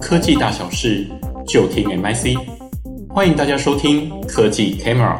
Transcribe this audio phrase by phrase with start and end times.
[0.00, 1.06] 科技大小事，
[1.46, 2.38] 就听 MIC。
[3.08, 5.18] 欢迎大家收听科技 Camera。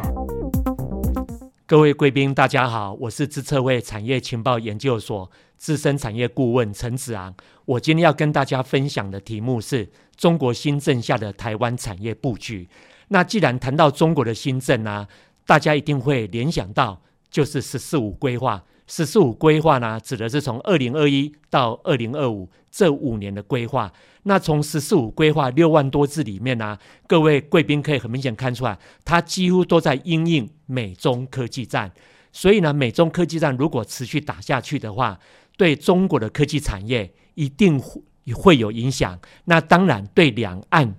[1.65, 7.35] 各位贵宾，大家好，我是资策会产业情报研究所资深产业顾问陈子昂。
[7.65, 12.69] 我今天要跟大家分享的题目是中国新政下的台湾产业布局。
[13.09, 15.07] 那既然谈到中国的新政呢、啊，
[15.45, 18.63] 大家一定会联想到就是“十四五”规划。
[18.87, 23.91] “十四五”规划呢，指的是从二零二一到二零二五这五年的规划。
[24.23, 31.91] 那从“十四五”规划六万多字里面呢、各位贵宾可以很明显看出来，它几乎都在因应美中科技战。
[32.33, 35.17] 所以呢，美中科技战如果持续打下去的话，
[35.55, 38.01] 对中国的科技产业一定会
[38.33, 39.17] 会有影响。
[39.45, 40.95] 那当然，对两岸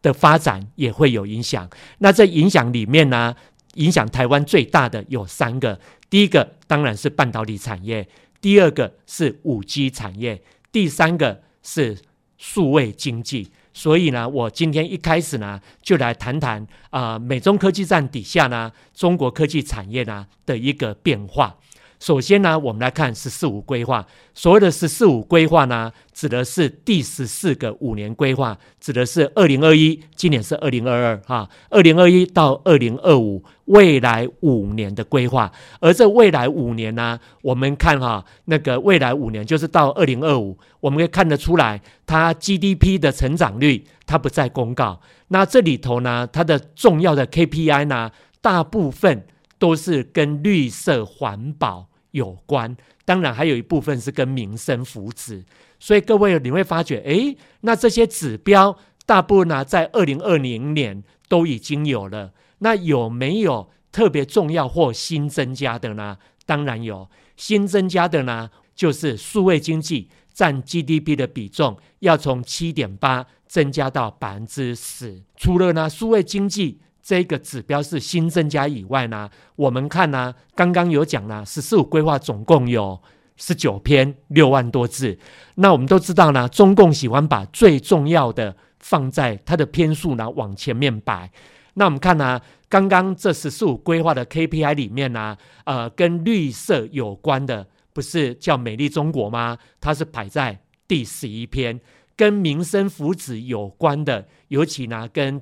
[0.00, 1.68] 的发展也会有影响。
[1.98, 3.34] 那这影响里面呢，
[3.74, 5.78] 影响台湾最大的有三个。
[6.10, 8.08] 第一个当然是半导体产业，
[8.40, 11.98] 第二个是五 G 产业，第三个是
[12.36, 13.50] 数位经济。
[13.72, 21.56] 所以呢，我今天一开始呢，就来谈谈啊、美中科技战底下呢，中国科技产业呢的一个变化。
[21.98, 24.06] 首先呢，我们来看“十四五”规划。
[24.32, 35.50] 所谓的“十四五”规划呢，指的是第十四个五年规划，指的是二零二一，今年是二零二二，哈，二零二一到二零二五未来五年的规划。
[35.80, 45.00] 而这未来五年呢，我们看哈，那个未来五年就是到二零二五，我们可以看得出来，它 GDP 的成长率它不再公告。
[45.28, 49.26] 那这里头呢，它的重要的 KPI 呢，大部分
[49.58, 51.88] 都是跟绿色环保。
[52.12, 55.44] 有关，当然还有一部分是跟民生福祉，
[55.78, 62.32] 所以各位你会发觉，诶，那这些指标大部分呢，在二零二零年都已经有了。
[62.60, 66.16] 那有没有特别重要或新增加的呢？
[66.46, 75.22] 当然有，新增加的呢，就是数位经济占 GDP 的比重要从七点八增加到百分之十。
[75.36, 76.80] 除了呢，数位经济。
[77.08, 83.00] 这个指标是新增加以外呢，我们看呢，刚刚有讲了，十四五规划总共有
[83.38, 85.18] 十九篇，六万多字。
[85.54, 91.32] 那我们都知道呢，中共喜欢把最重要的放在它的篇数呢往前面摆。
[91.72, 99.56] 那我们看呢，刚刚这十四五规划的 KPI 里面呢，呃，跟绿色有关的不是叫美丽中国吗？
[99.80, 101.80] 它是排在第十一篇。
[102.14, 105.40] 跟民生福祉有关的，尤其呢跟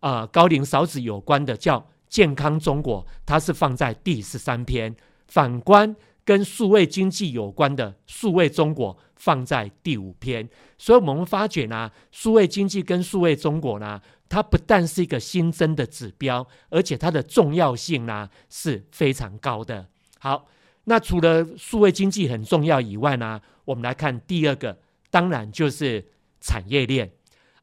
[0.00, 4.94] 啊、呃，高龄少子有关的叫健康中国，它是放在第十三篇。
[5.26, 5.94] 反观
[6.24, 10.48] 跟数位经济有关的数位中国放在第五篇。
[10.78, 19.86] 所以我们发觉呢，数位经济跟数位中国呢，它不但是一个新增的指标，而且它的重要性呢是非常高的。
[20.18, 20.46] 好，
[20.84, 24.78] 那除了数位经济很重要以外呢，我们来看第二个，
[25.10, 26.06] 当然就是
[26.40, 27.10] 产业链。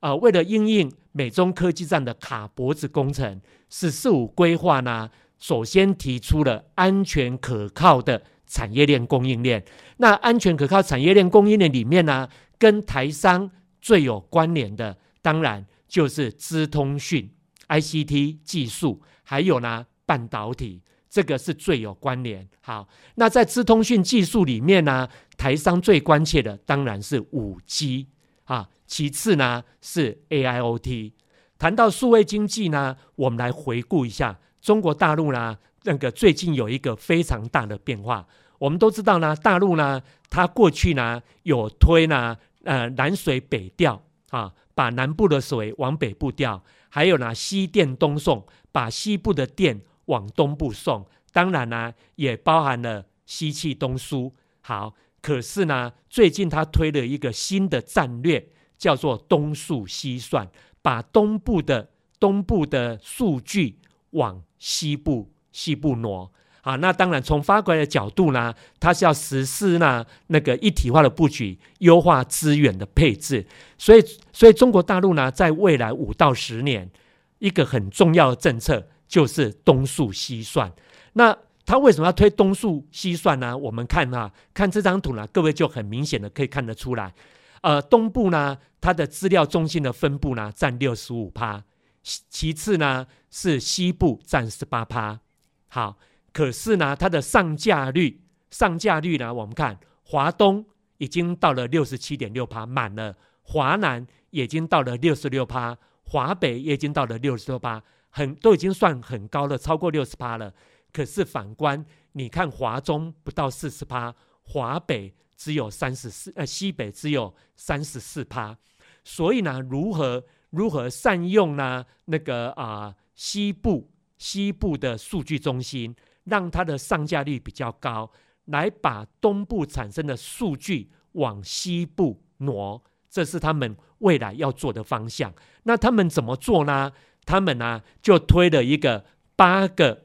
[0.05, 9.65] 呃，为了应应美中科技战的卡脖子工程，十四五规划呢，首先提出了安全可靠的产业链供应链。
[9.97, 12.29] 那安全可靠产业链供应链里面呢，
[12.59, 13.49] 跟台商
[13.81, 17.27] 最有关联的，当然就是资通讯
[17.67, 22.47] ICT 技术，还有呢半导体，这个是最有关联。
[22.61, 28.05] 好，那在资通讯技术里面呢，台商最关切的当然是五 G
[28.45, 28.69] 啊。
[28.87, 31.11] 其次呢是 AIoT，
[31.57, 38.27] 谈到数位经济呢，我们来回顾一下中国大陆呢，那个最近有一个非常大的变化。
[38.59, 51.05] 我们都知道呢，大陆呢，它过去呢有推呢，呃，南水北调啊，把南部的水往北部调，还有呢西电东送，把西部的电往东部送。
[51.33, 54.33] 当然呢，也包含了西气东输。
[54.61, 54.93] 好，
[55.25, 58.49] 可是呢，最近他推了一个新的战略。
[58.77, 60.45] 叫做东数西算，
[60.81, 66.29] 把东部的东部的数据往西部西部挪。
[66.61, 73.47] 啊，那当然从发改委的角度呢，它是要实施呢那个一体化的布局，优化资源的配置。
[73.77, 74.03] 所以，
[74.33, 76.91] 所以中国大陆呢，在未来五到十年，
[77.39, 80.69] 一个很重要的政策就是东数西算。
[81.13, 81.35] 那
[81.65, 83.57] 它为什么要推东数西算呢？
[83.57, 87.13] 我们看啊，看这张图呢，各位就很明显的可以看得出来。
[87.61, 91.63] 呃，东部呢，它的资料中心的分布呢占六十五趴，
[92.03, 95.19] 其次呢是西部占十八趴。
[95.67, 95.97] 好，
[96.31, 98.21] 可是呢，它的上架率，
[98.51, 100.63] 上架率呢，我们看华东
[100.99, 110.53] 已经到了六十七点六趴，满了；华南已经到了六十六趴，华北也已经到了六十六趴，很都已经算很高了，超过六十趴了。
[110.95, 118.57] 可是反观，你看华中不到四十趴，华北只有三十四，呃，西北只有三十四趴。
[119.03, 121.85] 所以呢，如何如何善用呢？
[122.05, 125.93] 那个啊、西部西部的数据中心，
[126.23, 128.09] 让它的上架率比较高，
[128.45, 135.33] 来把东部产生的数据往西部挪，这是他们未来要做的方向。
[135.63, 136.93] 那他们怎么做呢？
[137.25, 139.03] 他们呢就推了一个
[139.35, 140.04] 八个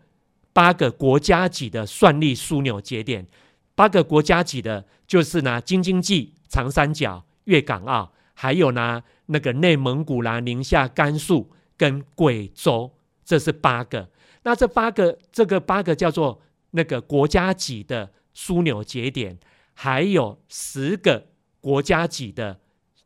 [0.52, 3.26] 八个国家级的算力枢纽节点，
[3.74, 8.12] 八个国家级的，就是呢京津冀、长三角、粤港澳。
[8.34, 12.90] 还有呢，那个内蒙古啦、宁夏、甘肃跟贵州，
[13.22, 14.08] 这是八个。
[14.44, 19.38] 那这八个，这个八个叫做那个国家级的枢纽节点，
[19.74, 21.26] 还有十个
[21.60, 22.60] 国家级的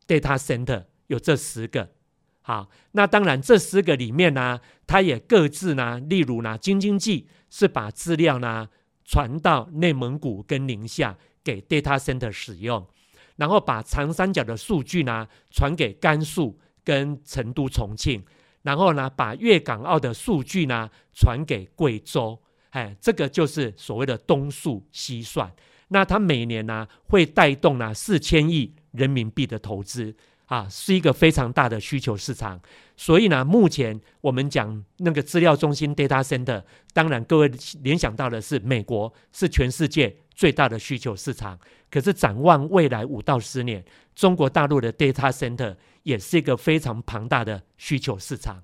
[0.07, 1.89] data center，有这十个。
[2.47, 8.69] 好，那当然这四个里面呢，它也各自呢，例如呢，京津冀是把资料呢
[9.03, 12.85] 传到内蒙古跟宁夏给 data center 使用。
[13.37, 18.23] 然后把长三角的数据呢传给甘肃跟成都、重庆，
[18.61, 22.39] 然后呢把粤港澳的数据呢传给贵州，
[22.69, 25.51] 哎，这个就是所谓的东数西算。
[25.87, 30.15] 那它每年呢会带动呢四千亿人民币的投资。
[30.45, 32.61] 啊，是一个非常大的需求市场，
[32.95, 36.63] 所以呢，目前我们讲那个资料中心 data center，
[36.93, 37.51] 当然各位
[37.81, 41.59] 联想到的是美国是全世界最大的需求市场。
[41.89, 43.83] 可是展望未来五到十年，
[44.13, 48.63] 中国大陆的 data center 也是一个非常庞大的需求市场。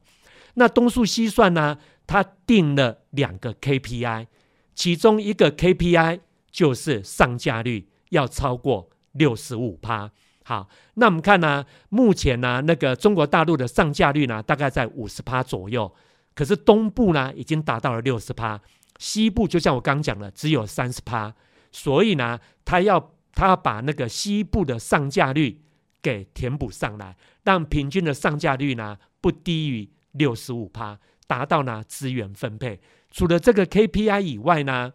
[0.56, 4.28] 那东数西算呢，它定了两个 KPI，
[4.76, 6.20] 其中一个 KPI
[6.52, 10.12] 就是上架率要超过六十五趴。
[10.44, 15.94] 好，那我们看呢、目前呢、那个中国大陆的上架率呢，大概在五十趴左右。
[16.34, 18.60] 可是东部呢，已经达到了六十趴，
[18.98, 21.34] 西部就像我刚讲的，只有三十趴。
[21.72, 25.62] 所以呢，他要他要把那个西部的上架率
[26.02, 30.98] 给填补上来，让平均的上架率呢不低于六十五趴，
[31.28, 32.80] 达到呢资源分配。
[33.12, 34.94] 除了这个 KPI 以外呢，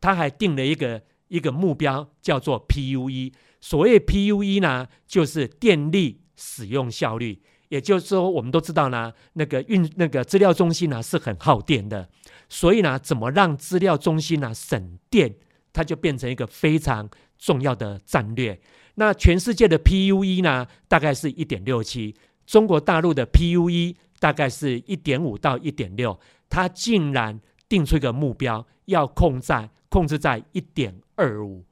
[0.00, 3.32] 他还定了一个一个目标，叫做 PUE。
[3.60, 12.08] 所谓 PUE 呢，就是电力使用效率，也就是说，我们都知道呢，那个运那个资料中心呢是很耗电的，
[12.48, 15.34] 所以呢，怎么让资料中心呢省电，
[15.72, 17.08] 它就变成一个非常
[17.38, 18.58] 重要的战略。
[18.94, 22.14] 那全世界的 PUE 呢，大概是一点六七，
[22.46, 26.18] 中国大陆的 PUE 大概是一点五到一点六，
[26.48, 31.64] 它竟然定出一个目标，要控在控制在一点二五。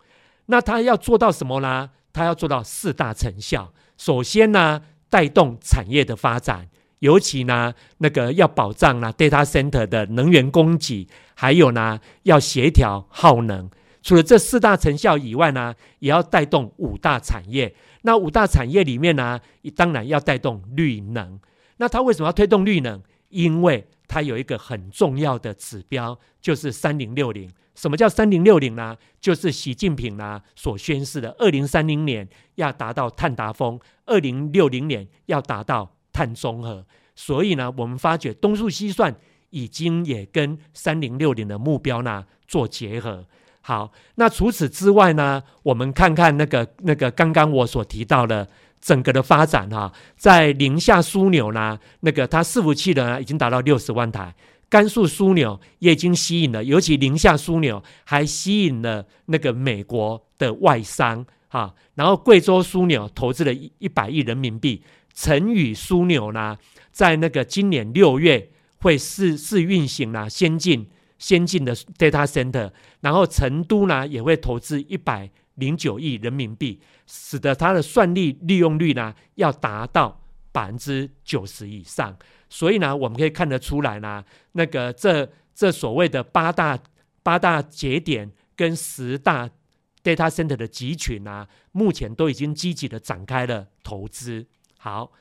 [0.50, 1.90] 那他要做到什么呢？
[2.12, 3.72] 他要做到四大成效。
[3.96, 6.68] 首先呢，带动产业的发展，
[7.00, 13.70] 尤其呢，那个要保障呢 data center 的能源供给，还有呢，要协调耗能。
[14.02, 17.74] 除了这四大成效以外呢，也要带动五大产业。
[18.02, 19.40] 那五大产业里面呢，
[19.76, 21.38] 当然要带动绿能。
[21.76, 23.02] 那他为什么要推动绿能？
[23.28, 27.50] 因为它有一个很重要的指标，就是三零六零。
[27.74, 28.96] 什么叫三零六零呢？
[29.20, 36.84] 就是习近平呢所宣示的，二零三零年要达到碳达峰，二零六零年要达到碳中和。
[37.14, 39.14] 所以呢，我们发觉东数西算
[39.50, 43.24] 已经也跟三零六零的目标呢做结合。
[43.60, 48.48] 好，那除此之外呢，我们看看那个那个刚刚我所提到的
[48.80, 54.34] 整个的发展哈，在宁夏枢纽呢，那个它伺服器呢已经达到六十万台。
[54.70, 64.82] 甘肃枢纽也已经吸引了，尤其宁夏枢纽还吸引了那个美国的外商哈，然后贵州枢纽投资了一一百亿人民币，
[65.14, 66.58] 成渝枢纽呢，
[66.92, 70.86] 在那个今年六月会试试运行了先进
[71.18, 72.70] 先进的 data center，
[73.00, 82.16] 然后成都呢也会投资一百零九亿人民币，使得它的算力利用率呢要达到百分之九十以上。
[82.48, 86.78] 所以呢，我们可以看得出来呢，那个这这所谓的八大
[87.22, 89.48] 八大节点跟十大
[90.02, 94.46] data center 的集群啊，目前都已经积极的展开了投资。
[94.78, 95.12] 好，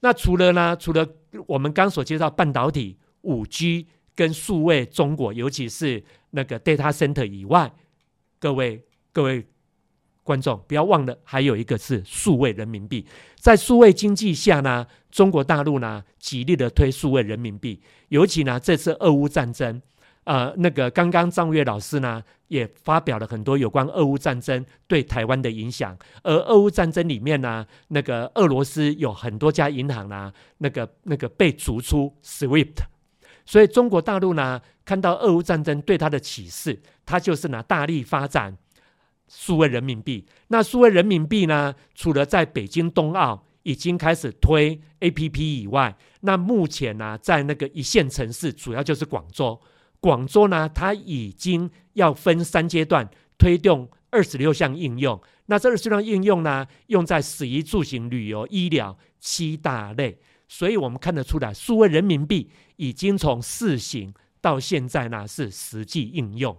[0.00, 1.06] 那除了呢，除了
[1.46, 7.72] 我们刚所介绍半导体、五 G 跟数位中国，尤其是那个 data center 以外，
[8.38, 9.46] 各位各位。
[10.30, 13.04] 观众不要忘了，还有一个是数位人民币。
[13.34, 17.82] 在数位经济下呢，中国大陆呢极力的推数位人民币。
[18.10, 19.82] 尤其呢，这次俄乌战争，
[20.22, 25.98] 呃，那个刚刚张月老师呢也发表了很多有关俄乌战争对台湾的影响。
[26.22, 32.84] 而俄乌战争里面呢，那个俄罗斯有很多家银行呢，那个那个被逐出 SWIFT。
[33.44, 38.56] 所以中国大陆呢看到俄乌战争对它的启示，它就是呢大力发展。
[39.30, 40.26] 数位人民币。
[40.48, 49.58] 那数位人民币呢，除了在北京冬奥已经开始推 APP 以外，那目前呢，在那个一线城市，主要就是广州。
[50.00, 53.08] 广州呢，它已经要分三阶段
[53.38, 55.20] 推动二十六项应用。
[55.46, 60.18] 那这二十六项应用呢，用在食衣住行、旅游、医疗七大类。
[60.48, 66.56] 所以我们看得出来，数位人民币已经从试行到现在呢，是实际应用。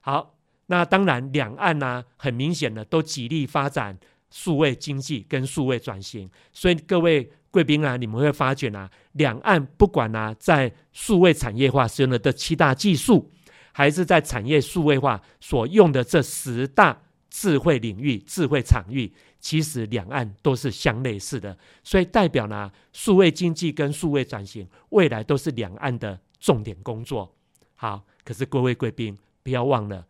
[0.00, 0.34] 好，
[0.72, 3.94] 那当然两岸呢，很明显的都极力发展
[4.30, 6.30] 数位经济跟数位转型。
[6.50, 13.30] 所以各位贵宾啊，你们会发觉呢，两岸不管呢，在数位产业化使用的这七大技术，
[13.72, 19.12] 还是在产业数位化所用的这十大智慧领域、智慧场域。
[19.38, 27.30] 其实两岸都是相类似的，所以代表呢，数位经济跟数位转型未来都是两岸的重点工作。
[27.74, 30.06] 好，可是各位贵宾不要忘了，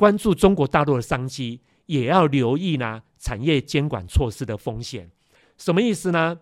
[0.00, 5.10] 关注中国大陆的商机，也要留意呢产业监管措施的风险。
[5.58, 6.40] 什么意思呢？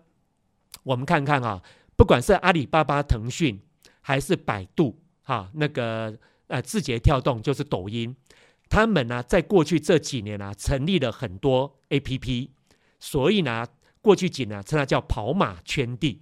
[0.83, 1.61] 我们看看啊，
[1.97, 3.59] 不管是阿里巴巴、腾讯，
[3.99, 8.15] 还是百度，哈，那个呃字节跳动就是抖音。
[8.69, 12.51] 他们呢，在过去这几年呢，成立了很多 APP，
[12.97, 13.67] 所以呢，
[14.01, 16.21] 过去几年称它叫跑马圈地。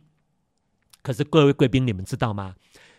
[1.03, 2.55] 可是各位贵宾，你们知道吗？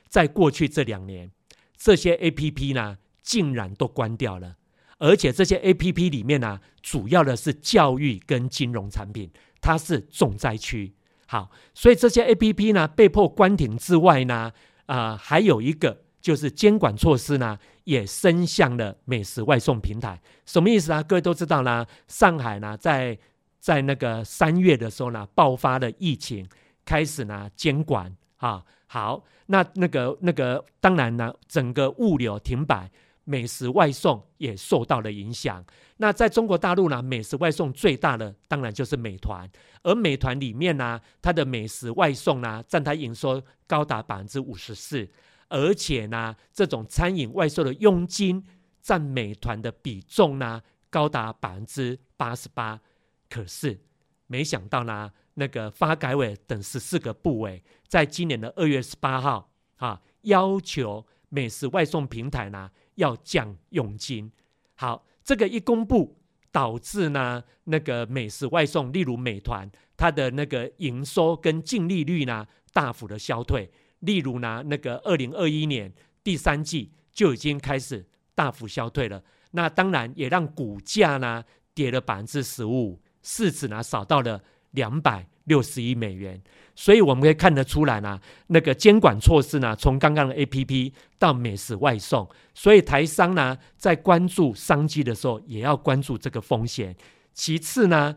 [0.07, 1.33] 在过去这两年，
[1.76, 4.56] 这些 APP 呢，竟然都关掉了，
[4.97, 9.30] 而且这些 APP 里面呢，主要的是教育跟金融产品，
[9.61, 10.94] 它是重灾区。
[11.26, 14.50] 好，所以这些 APP 呢，被迫关停之外呢，
[14.87, 16.04] 啊、呃，还有一个。
[16.20, 20.20] 就是监管措施呢，也伸向了美食外送平台。
[20.44, 21.00] 什么意思啊？
[21.00, 23.16] 各位都知道呢，上海呢，在
[23.61, 26.47] 在那个三月的时候呢，爆发了疫情，
[26.85, 28.62] 开始呢监管啊。
[28.88, 32.90] 好，那那个那个，当然呢，整个物流停摆，
[33.28, 35.62] 美食外送也受到了影响。
[35.99, 39.47] 那在中国大陆呢，美食外送最大的当然就是美团，
[39.82, 45.06] 而美团里面呢，它的美食外送呢，占它营收高达百分之五十四。
[45.49, 48.42] 而且呢，这种餐饮外售的佣金
[48.80, 52.80] 占美团的比重呢，高达百分之八十八。
[53.28, 53.78] 可是
[54.26, 64.30] 没想到呢，那个发改委等十四个部委，在今年的二月十八号啊，要求美食外送平台呢要降佣金。
[64.74, 66.16] 好，这个一公布，
[66.52, 73.70] 导致呢那个美食外送，例如美团，它的那个营收跟净利率呢大幅的消退。
[74.00, 81.42] 例如呢，那个二零二一年第三季就已经开始大幅消退了，那当然也让股价呢
[81.74, 86.40] 跌了百分之十五，市值呢少到了两百六十亿美元。
[86.76, 96.94] 所以我们可以看得出来呢，那个监管措施呢，从刚刚的 APP 到美食外送，所以台商呢在关注商机的时候，也要关注这个风险。
[97.32, 98.14] 其次呢，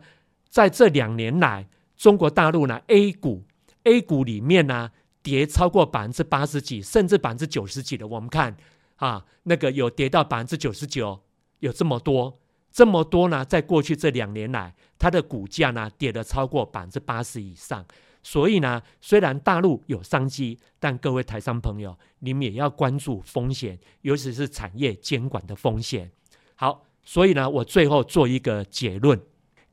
[0.48, 3.42] 在这两年来，中国大陆呢 A 股
[3.82, 4.90] A 股里面呢。
[5.24, 8.56] 跌超过百分之八十几，甚至百分之九十几的，我们看
[8.96, 11.20] 啊，那个有跌到百分之九十九，
[11.60, 12.40] 有这么多，
[12.72, 13.44] 这么多呢？
[13.44, 17.84] 在过去这两年来，它的股价呢跌了超过百分之八十以上。
[18.22, 26.10] 所以呢，虽然大陆有商机，但各位台商朋友，你们也要关注风险，尤其是产业监管的风险。
[26.54, 29.20] 好，所以呢，我最后做一个结论。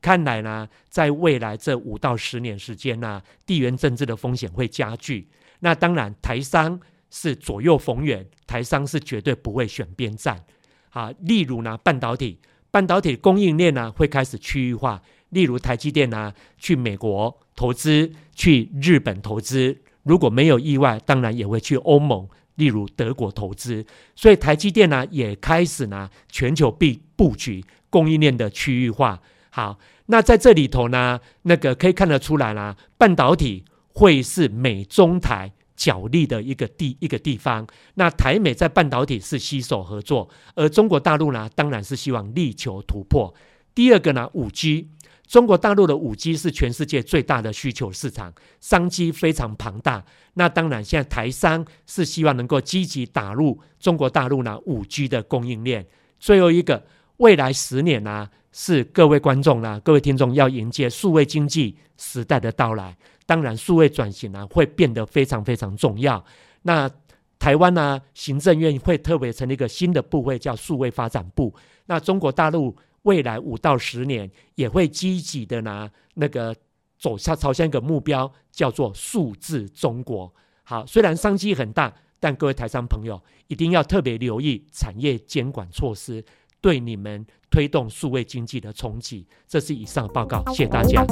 [0.02, 5.30] 看来呢，在未来这五到十年时间呢，地缘政治的风险会加剧。
[5.60, 6.80] 那当然，台商
[7.10, 10.44] 是左右逢源，台商是绝对不会选边站。
[10.88, 15.02] 啊，例如呢，半导体，半导体供应链呢会开始区域化。
[15.30, 23.86] 例如台积电呢，去美国投资，去日本投资，如果没有意外，当然也会去欧盟，例如德国投资。
[24.16, 29.20] 所以台积电呢，也开始呢全球布布局供应链的区域化。
[29.50, 37.66] 好，那在这里头呢，那个可以看得出来啦，半导体会是美中台角力的一个地一个地方。
[37.94, 43.34] 那台美在半导体是携手合作，而中国大陆呢，当然是希望力求突破。
[43.74, 44.90] 第二个呢，五 G，
[45.26, 50.04] 中国大陆的五 G 是全世界最大的需求市场，商机非常庞大。
[50.34, 55.86] 那当然，现在台商是希望能够积极打入中国大陆呢五 G 的供应链。
[56.18, 56.84] 最后一个，
[57.16, 62.98] 未来十年呢，是各位观众呢，各位听众要迎接数位经济时代的到来。
[63.30, 66.24] 当然，数位转型呢会变得非常非常重要。
[66.62, 66.90] 那
[67.38, 71.54] 台湾呢，行政院会特别成立一个新的部会，叫数位发展部。
[71.86, 76.52] 那中国大陆未来五到十年也会积极的呢，那个
[76.98, 80.34] 走向朝向一个目标，叫做数字中国。
[80.64, 86.24] 好，虽然商机很大，但各位台商朋友一定要特别留意产业监管措施。
[86.60, 91.04] 对你们推动数位经济的重启这是以上报告谢谢大家。